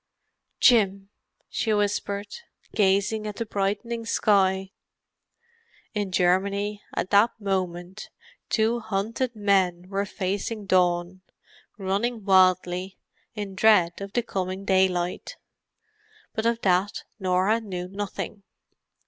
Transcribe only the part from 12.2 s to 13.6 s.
wildly, in